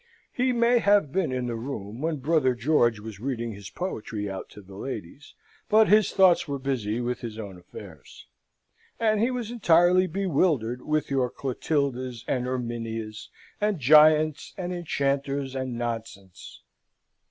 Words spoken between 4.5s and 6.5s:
the ladies, but his thoughts